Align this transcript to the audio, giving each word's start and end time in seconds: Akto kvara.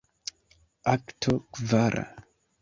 Akto 0.93 1.35
kvara. 1.53 2.05